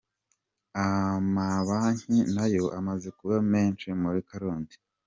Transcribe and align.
Amabanki 0.83 2.15
nayo 2.35 2.65
amaze 2.79 3.07
kuba 3.17 3.37
menshi 3.51 3.87
muri 4.01 4.19
Karongi. 4.29 4.77